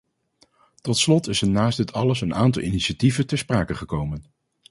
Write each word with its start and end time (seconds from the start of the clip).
Tot 0.81 0.97
slot 0.97 1.27
is 1.27 1.41
er 1.41 1.49
naast 1.49 1.77
dit 1.77 1.93
alles 1.93 2.21
een 2.21 2.33
aantal 2.35 2.61
initiatieven 2.61 3.27
ter 3.27 3.37
sprake 3.37 3.75
gekomen. 3.75 4.23